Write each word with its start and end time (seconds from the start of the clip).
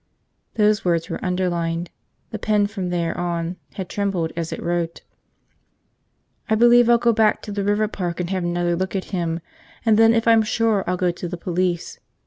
Those 0.55 0.83
words 0.83 1.11
were 1.11 1.23
underlined. 1.23 1.91
The 2.31 2.39
pen, 2.39 2.65
from 2.65 2.89
there 2.89 3.15
on, 3.15 3.57
had 3.75 3.87
trembled 3.87 4.31
as 4.35 4.51
it 4.51 4.59
wrote. 4.59 5.03
"I 6.49 6.55
believe 6.55 6.89
I'll 6.89 6.97
go 6.97 7.13
back 7.13 7.43
to 7.43 7.51
the 7.51 7.63
river 7.63 7.87
park 7.87 8.19
and 8.19 8.31
have 8.31 8.43
another 8.43 8.75
look 8.75 8.95
at 8.95 9.11
him, 9.11 9.41
and 9.85 9.99
then 9.99 10.15
if 10.15 10.27
I'm 10.27 10.41
sure, 10.41 10.83
I'll 10.87 10.97
go 10.97 11.11
to 11.11 11.27
the 11.27 11.37
police. 11.37 11.99